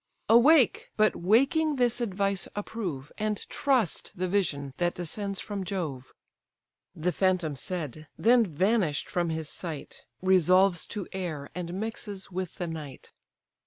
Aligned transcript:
Awake, 0.29 0.89
but 0.97 1.15
waking 1.15 1.75
this 1.75 2.01
advice 2.01 2.47
approve, 2.55 3.11
And 3.19 3.37
trust 3.49 4.13
the 4.15 4.27
vision 4.27 4.73
that 4.77 4.95
descends 4.95 5.39
from 5.39 5.63
Jove." 5.63 6.11
The 6.95 7.11
phantom 7.11 7.55
said; 7.55 8.07
then 8.17 8.43
vanish'd 8.47 9.07
from 9.07 9.29
his 9.29 9.47
sight, 9.47 10.07
Resolves 10.23 10.87
to 10.87 11.07
air, 11.11 11.51
and 11.53 11.75
mixes 11.75 12.31
with 12.31 12.55
the 12.55 12.65
night. 12.65 13.11